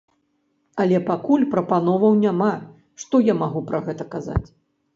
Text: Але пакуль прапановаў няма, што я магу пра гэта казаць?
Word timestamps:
Але 0.83 0.97
пакуль 1.09 1.45
прапановаў 1.51 2.17
няма, 2.23 2.49
што 3.05 3.23
я 3.31 3.39
магу 3.45 3.65
пра 3.71 3.85
гэта 3.87 4.11
казаць? 4.19 4.43